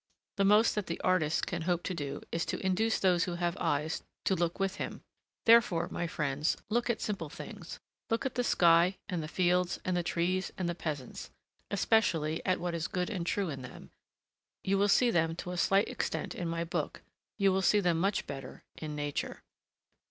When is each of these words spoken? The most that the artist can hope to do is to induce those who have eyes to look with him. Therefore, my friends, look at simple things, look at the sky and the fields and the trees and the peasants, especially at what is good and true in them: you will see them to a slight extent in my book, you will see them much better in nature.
The 0.37 0.43
most 0.45 0.73
that 0.73 0.87
the 0.87 0.99
artist 1.01 1.45
can 1.45 1.61
hope 1.61 1.83
to 1.83 1.93
do 1.93 2.23
is 2.31 2.43
to 2.47 2.57
induce 2.65 2.97
those 2.99 3.25
who 3.25 3.35
have 3.35 3.55
eyes 3.59 4.01
to 4.25 4.33
look 4.33 4.59
with 4.59 4.77
him. 4.77 5.03
Therefore, 5.45 5.89
my 5.91 6.07
friends, 6.07 6.57
look 6.69 6.89
at 6.89 6.99
simple 6.99 7.29
things, 7.29 7.79
look 8.09 8.25
at 8.25 8.33
the 8.33 8.43
sky 8.43 8.97
and 9.07 9.21
the 9.21 9.27
fields 9.27 9.79
and 9.85 9.95
the 9.95 10.01
trees 10.01 10.51
and 10.57 10.67
the 10.67 10.73
peasants, 10.73 11.29
especially 11.69 12.43
at 12.47 12.59
what 12.59 12.73
is 12.73 12.87
good 12.87 13.11
and 13.11 13.27
true 13.27 13.49
in 13.49 13.61
them: 13.61 13.91
you 14.63 14.75
will 14.79 14.87
see 14.87 15.11
them 15.11 15.35
to 15.35 15.51
a 15.51 15.55
slight 15.57 15.87
extent 15.87 16.33
in 16.33 16.47
my 16.49 16.63
book, 16.63 17.03
you 17.37 17.51
will 17.51 17.61
see 17.61 17.79
them 17.79 17.99
much 17.99 18.25
better 18.25 18.63
in 18.77 18.95
nature. 18.95 19.43